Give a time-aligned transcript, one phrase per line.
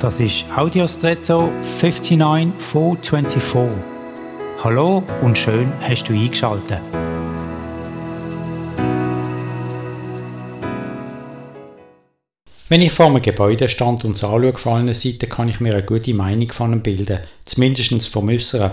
[0.00, 3.82] Das ist Audiostretto 59424.
[4.62, 6.80] Hallo und schön hast du eingeschaltet.
[12.68, 15.72] Wenn ich vor einem Gebäude stand und es anschaue von allen Seiten, kann ich mir
[15.72, 18.72] eine gute Meinung von ihm bilden, zumindest vom Äußeren.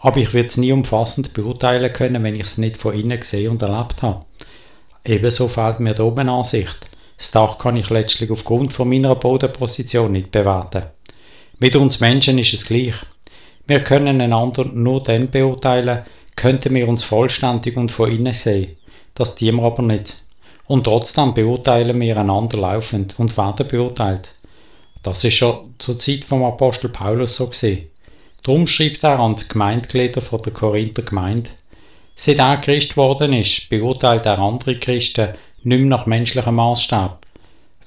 [0.00, 3.52] Aber ich würde es nie umfassend beurteilen können, wenn ich es nicht von innen gesehen
[3.52, 4.24] und erlebt habe.
[5.04, 6.85] Ebenso fehlt mir die Obenansicht.
[7.16, 10.84] Das Dach kann ich letztlich aufgrund von meiner Bodenposition nicht bewerten.
[11.58, 12.94] Mit uns Menschen ist es gleich.
[13.66, 16.02] Wir können einander nur dann beurteilen,
[16.36, 18.76] könnten wir uns vollständig und von innen sehen.
[19.14, 20.22] Das tun wir aber nicht.
[20.66, 24.34] Und trotzdem beurteilen wir einander laufend und werden beurteilt.
[25.02, 27.88] Das ist schon zur Zeit vom Apostel Paulus so gesehen.
[28.42, 31.50] Darum schreibt er an die Gemeindeglieder von der Korinther Gemeinde,
[32.18, 35.34] Seit er Christ geworden ist, beurteilt er andere Christen
[35.66, 37.26] nicht mehr nach menschlichem Maßstab,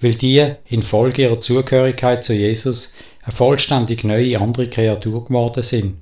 [0.01, 6.01] weil die infolge ihrer Zugehörigkeit zu Jesus eine vollständig neue andere Kreatur geworden sind.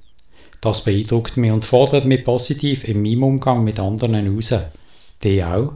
[0.61, 4.53] Das beeindruckt mich und fordert mich positiv in meinem Umgang mit anderen heraus.
[5.23, 5.73] Die auch?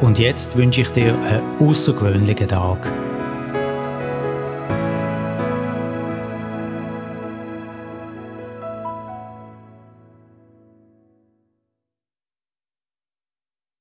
[0.00, 2.90] Und jetzt wünsche ich dir einen außergewöhnlichen Tag.